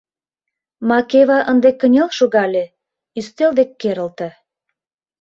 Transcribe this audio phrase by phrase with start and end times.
[0.89, 2.65] Макева ынде кынел шогале,
[3.19, 4.29] ӱстел дек керылте.